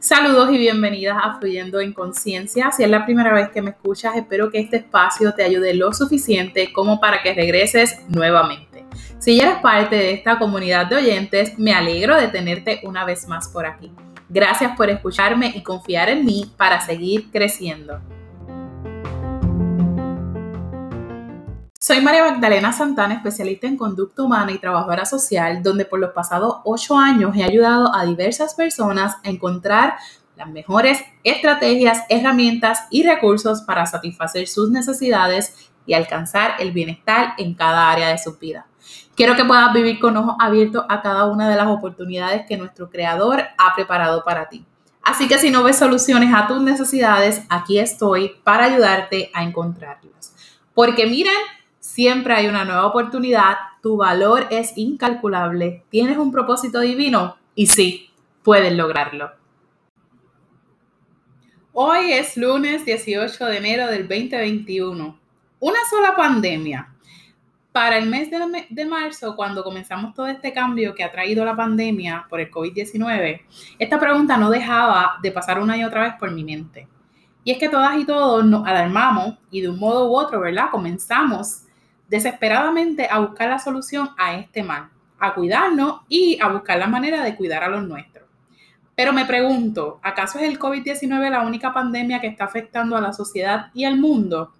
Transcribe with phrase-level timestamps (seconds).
[0.00, 2.70] Saludos y bienvenidas a Fluyendo en Conciencia.
[2.70, 5.92] Si es la primera vez que me escuchas, espero que este espacio te ayude lo
[5.92, 8.86] suficiente como para que regreses nuevamente.
[9.18, 13.28] Si ya eres parte de esta comunidad de oyentes, me alegro de tenerte una vez
[13.28, 13.92] más por aquí.
[14.30, 18.00] Gracias por escucharme y confiar en mí para seguir creciendo.
[21.88, 26.56] Soy María Magdalena Santana, especialista en conducta humana y trabajadora social, donde por los pasados
[26.64, 29.96] ocho años he ayudado a diversas personas a encontrar
[30.36, 37.54] las mejores estrategias, herramientas y recursos para satisfacer sus necesidades y alcanzar el bienestar en
[37.54, 38.66] cada área de su vida.
[39.16, 42.90] Quiero que puedas vivir con ojos abiertos a cada una de las oportunidades que nuestro
[42.90, 44.62] creador ha preparado para ti.
[45.02, 50.34] Así que si no ves soluciones a tus necesidades, aquí estoy para ayudarte a encontrarlas.
[50.74, 51.32] Porque miren,
[51.88, 58.10] Siempre hay una nueva oportunidad, tu valor es incalculable, tienes un propósito divino y sí,
[58.42, 59.32] puedes lograrlo.
[61.72, 65.18] Hoy es lunes 18 de enero del 2021.
[65.60, 66.94] Una sola pandemia.
[67.72, 72.26] Para el mes de, marzo, cuando comenzamos todo este cambio que ha traído la pandemia
[72.28, 73.40] por el COVID-19,
[73.78, 76.86] esta pregunta no dejaba de pasar una y otra vez por mi mente.
[77.44, 80.68] Y es que todas y todos nos alarmamos y de un modo u otro, ¿verdad?
[80.70, 81.62] Comenzamos
[82.08, 87.22] desesperadamente a buscar la solución a este mal, a cuidarnos y a buscar la manera
[87.22, 88.26] de cuidar a los nuestros.
[88.94, 93.12] Pero me pregunto, ¿acaso es el COVID-19 la única pandemia que está afectando a la
[93.12, 94.52] sociedad y al mundo?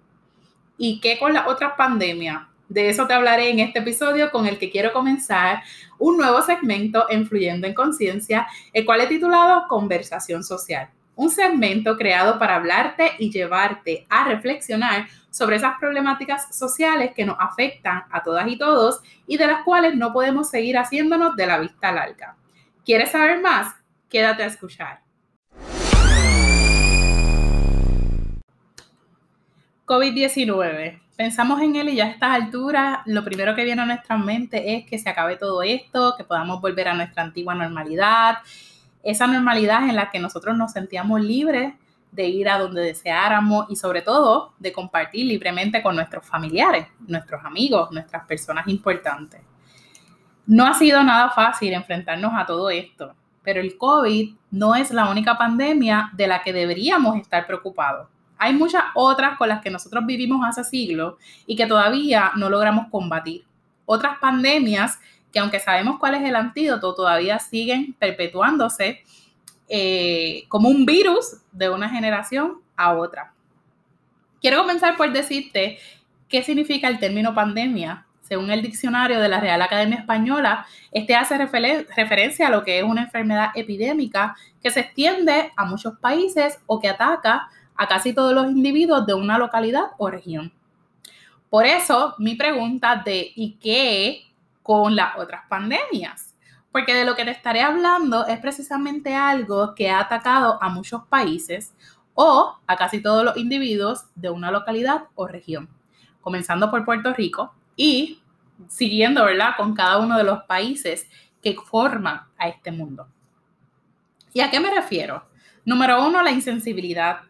[0.77, 2.43] ¿Y qué con las otras pandemias?
[2.69, 5.63] De eso te hablaré en este episodio con el que quiero comenzar
[5.97, 10.89] un nuevo segmento en Fluyendo en Conciencia, el cual he titulado Conversación Social
[11.19, 17.35] un segmento creado para hablarte y llevarte a reflexionar sobre esas problemáticas sociales que nos
[17.37, 21.59] afectan a todas y todos y de las cuales no podemos seguir haciéndonos de la
[21.59, 22.37] vista larga.
[22.85, 23.75] ¿Quieres saber más?
[24.07, 25.01] Quédate a escuchar.
[29.85, 31.01] COVID-19.
[31.17, 34.73] Pensamos en él y ya a estas alturas lo primero que viene a nuestra mente
[34.73, 38.37] es que se acabe todo esto, que podamos volver a nuestra antigua normalidad,
[39.03, 41.73] esa normalidad en la que nosotros nos sentíamos libres
[42.11, 47.43] de ir a donde deseáramos y sobre todo de compartir libremente con nuestros familiares, nuestros
[47.45, 49.41] amigos, nuestras personas importantes.
[50.47, 55.09] No ha sido nada fácil enfrentarnos a todo esto, pero el COVID no es la
[55.09, 58.07] única pandemia de la que deberíamos estar preocupados.
[58.37, 62.87] Hay muchas otras con las que nosotros vivimos hace siglos y que todavía no logramos
[62.89, 63.45] combatir.
[63.85, 64.99] Otras pandemias
[65.31, 69.03] que aunque sabemos cuál es el antídoto, todavía siguen perpetuándose
[69.67, 73.33] eh, como un virus de una generación a otra.
[74.41, 75.77] Quiero comenzar por decirte
[76.27, 78.05] qué significa el término pandemia.
[78.21, 82.83] Según el diccionario de la Real Academia Española, este hace referencia a lo que es
[82.83, 88.33] una enfermedad epidémica que se extiende a muchos países o que ataca a casi todos
[88.33, 90.53] los individuos de una localidad o región.
[91.49, 94.28] Por eso, mi pregunta de ¿y qué
[94.69, 96.35] con las otras pandemias.
[96.71, 101.07] Porque de lo que te estaré hablando es precisamente algo que ha atacado a muchos
[101.07, 101.73] países
[102.13, 105.67] o a casi todos los individuos de una localidad o región,
[106.21, 108.21] comenzando por Puerto Rico y
[108.67, 111.09] siguiendo, ¿verdad?, con cada uno de los países
[111.41, 113.07] que forman a este mundo.
[114.33, 115.25] ¿Y a qué me refiero?
[115.65, 117.21] Número uno, la insensibilidad.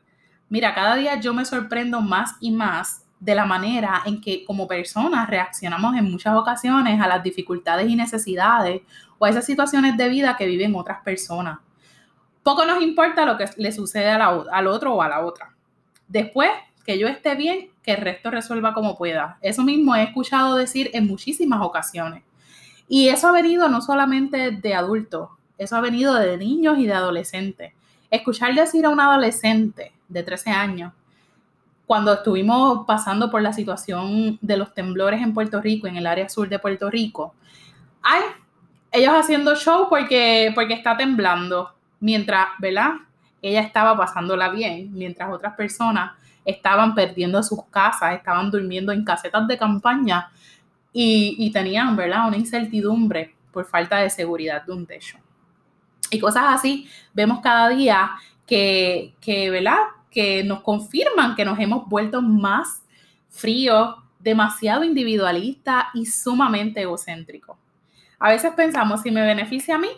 [0.50, 4.68] Mira, cada día yo me sorprendo más y más de la manera en que como
[4.68, 8.82] personas reaccionamos en muchas ocasiones a las dificultades y necesidades
[9.18, 11.60] o a esas situaciones de vida que viven otras personas.
[12.44, 15.54] Poco nos importa lo que le sucede al otro o a la otra.
[16.08, 16.50] Después,
[16.86, 19.38] que yo esté bien, que el resto resuelva como pueda.
[19.42, 22.24] Eso mismo he escuchado decir en muchísimas ocasiones.
[22.88, 26.94] Y eso ha venido no solamente de adultos, eso ha venido de niños y de
[26.94, 27.74] adolescentes.
[28.10, 30.94] Escuchar decir a un adolescente de 13 años,
[31.90, 36.30] cuando estuvimos pasando por la situación de los temblores en Puerto Rico, en el área
[36.30, 37.34] sur de Puerto Rico,
[38.04, 38.22] ay,
[38.92, 42.92] ellos haciendo show porque, porque está temblando, mientras, ¿verdad?
[43.42, 46.12] Ella estaba pasándola bien, mientras otras personas
[46.46, 50.30] estaban perdiendo sus casas, estaban durmiendo en casetas de campaña
[50.94, 52.28] y, y tenían, ¿verdad?
[52.28, 55.18] Una incertidumbre por falta de seguridad de un techo.
[56.12, 58.12] Y cosas así vemos cada día
[58.46, 59.80] que, que ¿verdad?
[60.12, 62.82] Que nos confirman que nos hemos vuelto más
[63.30, 67.58] fríos, demasiado individualistas y sumamente egocéntricos.
[68.20, 69.90] A veces pensamos, si me beneficia a mí,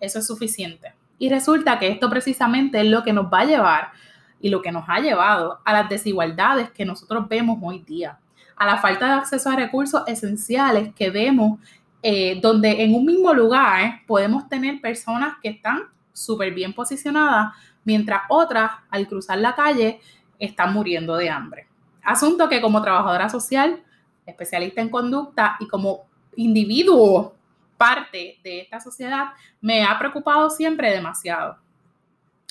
[0.00, 0.92] eso es suficiente.
[1.18, 3.92] Y resulta que esto precisamente es lo que nos va a llevar
[4.40, 8.18] y lo que nos ha llevado a las desigualdades que nosotros vemos hoy día,
[8.56, 11.58] a la falta de acceso a recursos esenciales que vemos
[12.02, 15.82] eh, donde en un mismo lugar podemos tener personas que están
[16.14, 17.52] súper bien posicionadas,
[17.84, 20.00] mientras otras, al cruzar la calle,
[20.38, 21.66] están muriendo de hambre.
[22.02, 23.82] Asunto que como trabajadora social,
[24.26, 26.06] especialista en conducta y como
[26.36, 27.34] individuo
[27.76, 29.30] parte de esta sociedad,
[29.60, 31.58] me ha preocupado siempre demasiado.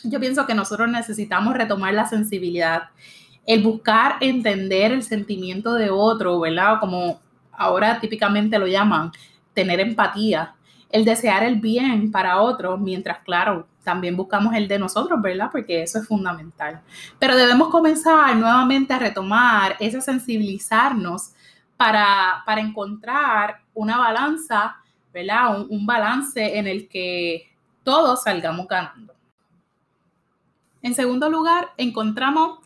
[0.03, 2.89] Yo pienso que nosotros necesitamos retomar la sensibilidad,
[3.45, 6.79] el buscar entender el sentimiento de otro, ¿verdad?
[6.79, 7.19] Como
[7.51, 9.11] ahora típicamente lo llaman,
[9.53, 10.55] tener empatía,
[10.89, 15.49] el desear el bien para otros, mientras, claro, también buscamos el de nosotros, ¿verdad?
[15.51, 16.81] Porque eso es fundamental.
[17.17, 21.31] Pero debemos comenzar nuevamente a retomar ese sensibilizarnos
[21.75, 24.77] para, para encontrar una balanza,
[25.11, 25.59] ¿verdad?
[25.59, 27.49] Un, un balance en el que
[27.83, 29.15] todos salgamos ganando.
[30.83, 32.59] En segundo lugar, encontramos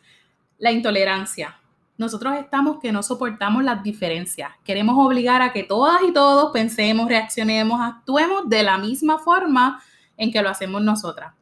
[0.58, 1.56] la intolerancia
[1.98, 4.52] nosotros estamos que no soportamos las diferencias.
[4.64, 9.82] Queremos obligar a que todas y todos pensemos, reaccionemos, actuemos de la misma forma
[10.18, 11.34] en que lo hacemos nosotras.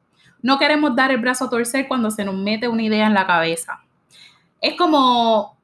[0.41, 3.27] No queremos dar el brazo a torcer cuando se nos mete una idea en la
[3.27, 3.83] cabeza.
[4.59, 5.57] Es como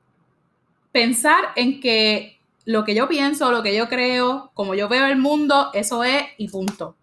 [0.92, 5.18] pensar en que lo que yo pienso, lo que yo creo, como yo veo el
[5.18, 6.96] mundo, eso es y punto.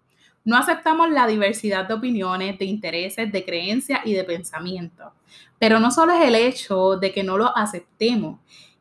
[0.44, 5.12] No aceptamos la diversidad de opiniones, de intereses, de creencias y de pensamientos.
[5.58, 8.38] Pero no solo es el hecho de que no lo aceptemos,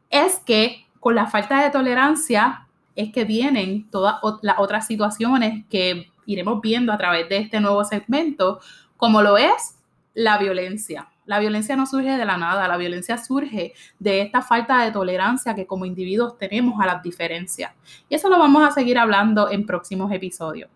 [0.09, 6.11] es que con la falta de tolerancia es que vienen todas las otras situaciones que
[6.25, 8.59] iremos viendo a través de este nuevo segmento,
[8.97, 9.77] como lo es
[10.13, 11.09] la violencia.
[11.25, 15.55] La violencia no surge de la nada, la violencia surge de esta falta de tolerancia
[15.55, 17.71] que como individuos tenemos a las diferencias.
[18.09, 20.69] Y eso lo vamos a seguir hablando en próximos episodios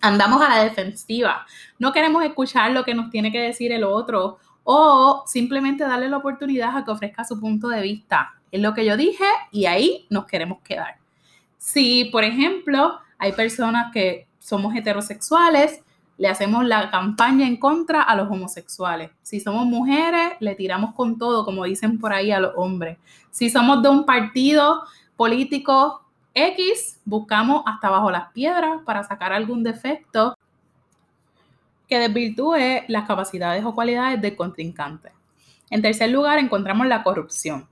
[0.00, 1.46] andamos a la defensiva.
[1.78, 6.18] No queremos escuchar lo que nos tiene que decir el otro o simplemente darle la
[6.18, 8.34] oportunidad a que ofrezca su punto de vista.
[8.50, 10.96] Es lo que yo dije y ahí nos queremos quedar.
[11.58, 15.82] Si, por ejemplo, hay personas que somos heterosexuales,
[16.18, 19.10] le hacemos la campaña en contra a los homosexuales.
[19.22, 22.98] Si somos mujeres, le tiramos con todo, como dicen por ahí a los hombres.
[23.30, 24.82] Si somos de un partido
[25.16, 26.02] político,
[26.34, 30.36] X, buscamos hasta bajo las piedras para sacar algún defecto
[31.88, 35.12] que desvirtúe las capacidades o cualidades del contrincante.
[35.70, 37.66] En tercer lugar, encontramos la corrupción,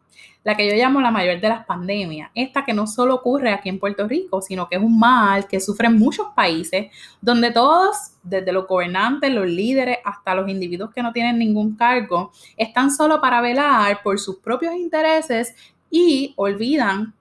[0.45, 3.69] la que yo llamo la mayor de las pandemias, esta que no solo ocurre aquí
[3.69, 6.87] en Puerto Rico, sino que es un mal que sufren muchos países,
[7.21, 12.33] donde todos, desde los gobernantes, los líderes, hasta los individuos que no tienen ningún cargo,
[12.57, 15.55] están solo para velar por sus propios intereses
[15.91, 17.15] y olvidan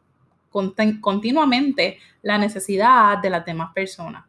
[1.02, 4.26] continuamente la necesidad de las demás personas.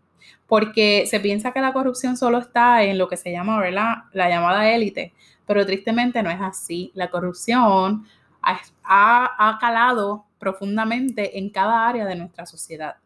[0.47, 4.70] Porque se piensa que la corrupción solo está en lo que se llama la llamada
[4.70, 5.12] élite,
[5.47, 6.91] pero tristemente no es así.
[6.94, 8.06] La corrupción
[8.43, 12.96] ha, calado profundamente en cada área de nuestra sociedad.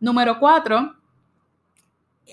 [0.00, 0.94] Número cuatro,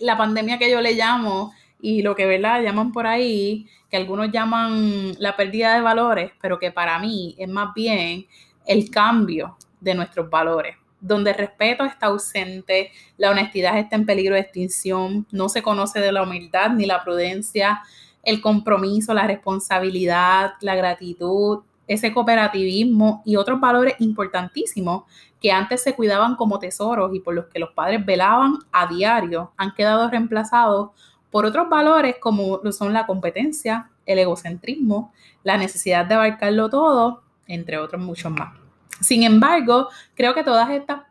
[0.01, 2.61] la pandemia que yo le llamo y lo que ¿verdad?
[2.61, 7.49] llaman por ahí, que algunos llaman la pérdida de valores, pero que para mí es
[7.49, 8.25] más bien
[8.65, 14.35] el cambio de nuestros valores, donde el respeto está ausente, la honestidad está en peligro
[14.35, 17.81] de extinción, no se conoce de la humildad ni la prudencia,
[18.23, 25.03] el compromiso, la responsabilidad, la gratitud, ese cooperativismo y otros valores importantísimos
[25.41, 29.51] que antes se cuidaban como tesoros y por los que los padres velaban a diario,
[29.57, 30.91] han quedado reemplazados
[31.31, 35.11] por otros valores como lo son la competencia, el egocentrismo,
[35.43, 38.53] la necesidad de abarcarlo todo, entre otros muchos más.
[39.01, 41.01] Sin embargo, creo que todas estas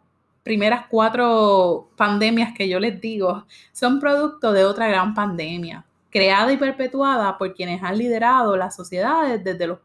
[0.43, 6.57] primeras cuatro pandemias que yo les digo son producto de otra gran pandemia, creada y
[6.57, 9.79] perpetuada por quienes han liderado las sociedades desde los,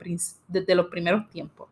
[0.48, 1.70] desde los primeros tiempos.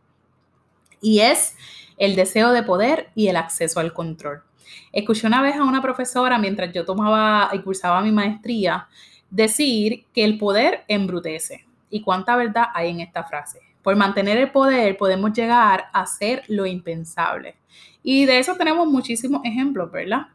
[1.02, 1.56] Y es
[1.98, 4.44] el deseo de poder y el acceso al control.
[4.92, 8.88] Escuché una vez a una profesora mientras yo tomaba y cursaba mi maestría
[9.30, 11.66] decir que el poder embrutece.
[11.90, 13.60] ¿Y cuánta verdad hay en esta frase?
[13.82, 17.56] Por mantener el poder podemos llegar a hacer lo impensable.
[18.02, 20.28] Y de eso tenemos muchísimos ejemplos, ¿verdad?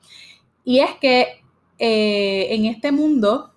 [0.65, 1.43] Y es que
[1.79, 3.53] eh, en este mundo,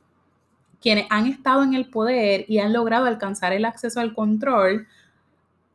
[0.82, 4.88] quienes han estado en el poder y han logrado alcanzar el acceso al control,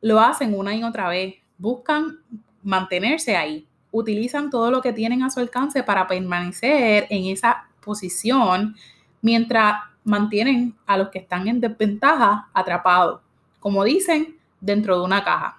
[0.00, 1.36] lo hacen una y otra vez.
[1.58, 2.18] Buscan
[2.62, 3.66] mantenerse ahí.
[3.92, 8.76] Utilizan todo lo que tienen a su alcance para permanecer en esa posición
[9.22, 13.20] mientras mantienen a los que están en desventaja atrapados
[13.66, 15.58] como dicen, dentro de una caja.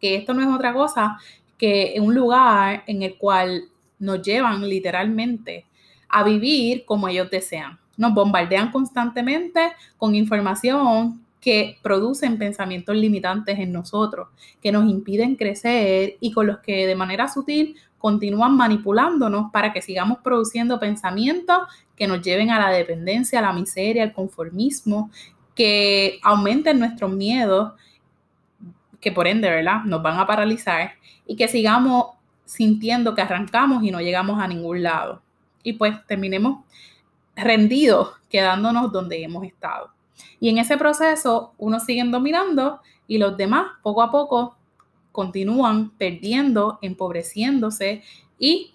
[0.00, 1.18] Que esto no es otra cosa
[1.58, 3.64] que un lugar en el cual
[3.98, 5.66] nos llevan literalmente
[6.08, 7.76] a vivir como ellos desean.
[7.98, 14.28] Nos bombardean constantemente con información que producen pensamientos limitantes en nosotros,
[14.62, 19.82] que nos impiden crecer y con los que de manera sutil continúan manipulándonos para que
[19.82, 21.58] sigamos produciendo pensamientos
[21.96, 25.10] que nos lleven a la dependencia, a la miseria, al conformismo,
[25.54, 27.72] que aumenten nuestros miedos,
[29.00, 29.82] que por ende, ¿verdad?
[29.84, 30.92] Nos van a paralizar
[31.26, 32.06] y que sigamos
[32.44, 35.22] sintiendo que arrancamos y no llegamos a ningún lado.
[35.62, 36.64] Y pues terminemos
[37.38, 39.90] rendidos, quedándonos donde hemos estado.
[40.40, 44.56] Y en ese proceso, unos siguen dominando y los demás, poco a poco,
[45.12, 48.02] continúan perdiendo, empobreciéndose
[48.38, 48.74] y,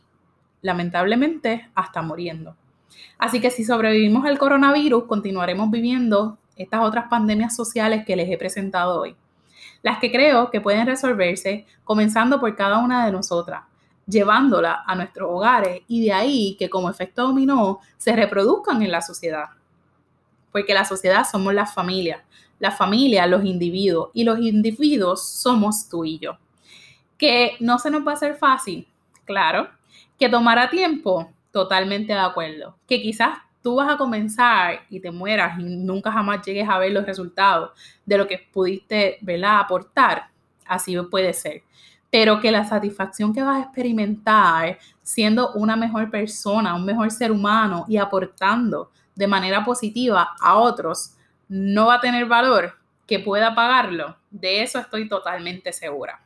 [0.62, 2.56] lamentablemente, hasta muriendo.
[3.18, 8.38] Así que si sobrevivimos al coronavirus, continuaremos viviendo estas otras pandemias sociales que les he
[8.38, 9.16] presentado hoy.
[9.82, 13.64] Las que creo que pueden resolverse comenzando por cada una de nosotras,
[14.06, 19.02] llevándola a nuestros hogares y de ahí que como efecto dominó se reproduzcan en la
[19.02, 19.46] sociedad.
[20.52, 22.22] Porque la sociedad somos las familias,
[22.60, 26.38] la familia los individuos y los individuos somos tú y yo.
[27.18, 28.88] Que no se nos va a hacer fácil,
[29.26, 29.70] claro.
[30.20, 32.78] Que tomará tiempo, totalmente de acuerdo.
[32.88, 36.92] Que quizás tú vas a comenzar y te mueras y nunca jamás llegues a ver
[36.92, 37.72] los resultados
[38.06, 40.28] de lo que pudiste aportar,
[40.66, 41.64] así puede ser.
[42.14, 47.32] Pero que la satisfacción que vas a experimentar siendo una mejor persona, un mejor ser
[47.32, 51.16] humano y aportando de manera positiva a otros,
[51.50, 52.78] no va a tener valor
[53.08, 54.16] que pueda pagarlo.
[54.30, 56.22] De eso estoy totalmente segura.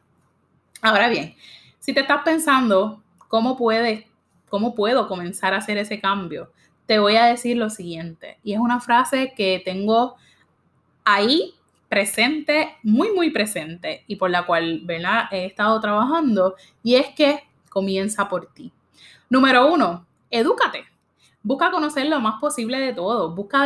[0.82, 1.36] Ahora bien,
[1.80, 4.04] si te estás pensando cómo puedes,
[4.50, 6.52] cómo puedo comenzar a hacer ese cambio,
[6.86, 8.40] te voy a decir lo siguiente.
[8.44, 10.18] Y es una frase que tengo
[11.06, 11.54] ahí
[11.90, 15.26] presente, muy, muy presente, y por la cual ¿verdad?
[15.32, 18.72] he estado trabajando, y es que comienza por ti.
[19.30, 20.86] Número uno, edúcate.
[21.44, 23.34] Busca conocer lo más posible de todo.
[23.34, 23.66] Busca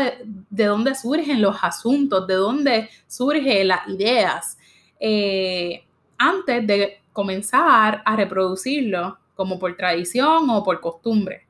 [0.50, 4.58] de, dónde surgen los asuntos, de dónde surgen las ideas,
[5.00, 5.84] eh,
[6.18, 11.48] antes de comenzar a reproducirlo como por tradición o por costumbre.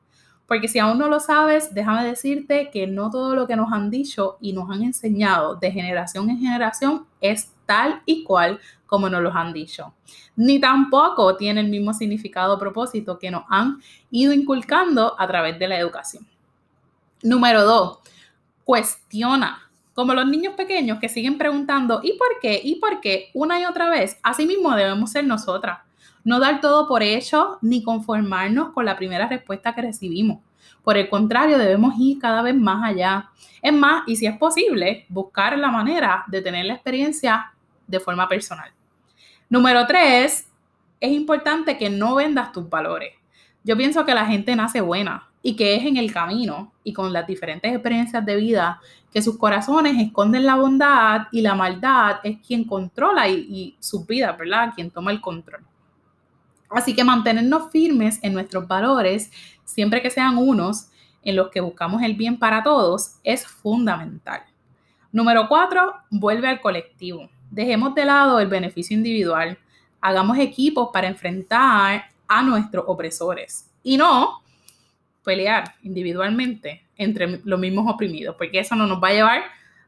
[0.52, 3.88] Porque si aún no lo sabes, déjame decirte que no todo lo que nos han
[3.88, 9.22] dicho y nos han enseñado de generación en generación es tal y cual como nos
[9.22, 9.94] los han dicho.
[10.36, 13.80] Ni tampoco tiene el mismo significado o propósito que nos han
[14.10, 16.28] ido inculcando a través de la educación.
[17.22, 18.00] Número dos,
[18.62, 19.70] cuestiona.
[19.94, 22.60] Como los niños pequeños que siguen preguntando, ¿y por qué?
[22.62, 23.30] ¿Y por qué?
[23.32, 24.18] Una y otra vez.
[24.22, 25.78] Así mismo debemos ser nosotras.
[26.24, 30.38] No dar todo por hecho ni conformarnos con la primera respuesta que recibimos.
[30.82, 33.30] Por el contrario, debemos ir cada vez más allá.
[33.60, 37.52] Es más, y si es posible, buscar la manera de tener la experiencia
[37.86, 38.70] de forma personal.
[39.48, 40.48] Número tres,
[41.00, 43.14] es importante que no vendas tus valores.
[43.64, 47.12] Yo pienso que la gente nace buena y que es en el camino y con
[47.12, 48.80] las diferentes experiencias de vida
[49.12, 54.36] que sus corazones esconden la bondad y la maldad es quien controla y, sus vidas,
[54.38, 54.72] ¿verdad?
[54.74, 55.60] Quien toma el control.
[56.72, 59.30] Así que mantenernos firmes en nuestros valores,
[59.64, 60.88] siempre que sean unos
[61.22, 64.42] en los que buscamos el bien para todos, es fundamental.
[65.12, 67.28] Número cuatro, vuelve al colectivo.
[67.50, 69.58] Dejemos de lado el beneficio individual.
[70.00, 74.42] Hagamos equipos para enfrentar a nuestros opresores y no
[75.22, 79.42] pelear individualmente entre los mismos oprimidos, porque eso no nos va a llevar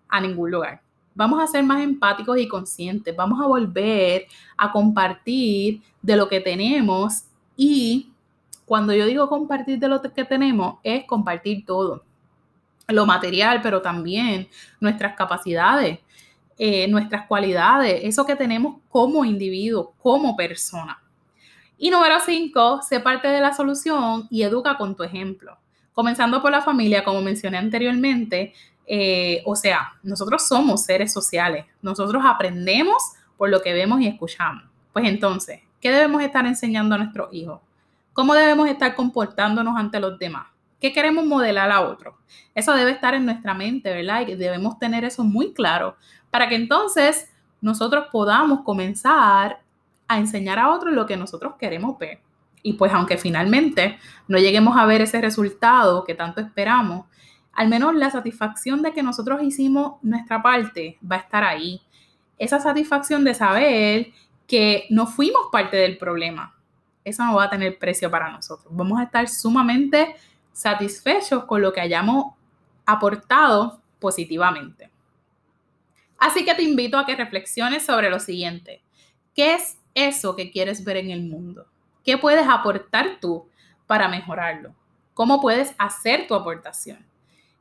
[0.08, 0.83] a ningún lugar
[1.14, 6.40] vamos a ser más empáticos y conscientes, vamos a volver a compartir de lo que
[6.40, 7.24] tenemos
[7.56, 8.10] y
[8.64, 12.04] cuando yo digo compartir de lo que tenemos es compartir todo,
[12.88, 14.48] lo material, pero también
[14.80, 16.00] nuestras capacidades,
[16.58, 21.00] eh, nuestras cualidades, eso que tenemos como individuo, como persona.
[21.76, 25.58] Y número cinco, sé parte de la solución y educa con tu ejemplo.
[25.92, 28.54] Comenzando por la familia, como mencioné anteriormente,
[28.86, 33.02] eh, o sea, nosotros somos seres sociales, nosotros aprendemos
[33.36, 34.64] por lo que vemos y escuchamos.
[34.92, 37.60] Pues entonces, ¿qué debemos estar enseñando a nuestros hijos?
[38.12, 40.46] ¿Cómo debemos estar comportándonos ante los demás?
[40.80, 42.14] ¿Qué queremos modelar a otros?
[42.54, 44.26] Eso debe estar en nuestra mente, ¿verdad?
[44.26, 45.96] Y debemos tener eso muy claro
[46.30, 49.60] para que entonces nosotros podamos comenzar
[50.06, 52.20] a enseñar a otros lo que nosotros queremos ver.
[52.62, 53.98] Y pues aunque finalmente
[54.28, 57.06] no lleguemos a ver ese resultado que tanto esperamos,
[57.54, 61.80] al menos la satisfacción de que nosotros hicimos nuestra parte va a estar ahí.
[62.38, 64.08] Esa satisfacción de saber
[64.46, 66.54] que no fuimos parte del problema,
[67.04, 68.74] eso no va a tener precio para nosotros.
[68.74, 70.16] Vamos a estar sumamente
[70.52, 72.34] satisfechos con lo que hayamos
[72.86, 74.90] aportado positivamente.
[76.18, 78.82] Así que te invito a que reflexiones sobre lo siguiente.
[79.34, 81.66] ¿Qué es eso que quieres ver en el mundo?
[82.04, 83.48] ¿Qué puedes aportar tú
[83.86, 84.74] para mejorarlo?
[85.12, 87.04] ¿Cómo puedes hacer tu aportación?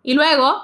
[0.03, 0.62] Y luego,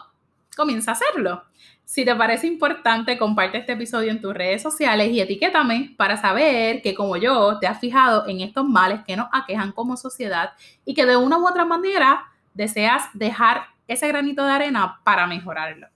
[0.56, 1.44] comienza a hacerlo.
[1.86, 6.84] Si te parece importante, comparte este episodio en tus redes sociales y etiquétame para saber
[6.84, 10.52] que como yo te has fijado en estos males que nos aquejan como sociedad
[10.86, 15.88] y que de una u otra manera deseas dejar ese granito de arena para mejorarlo.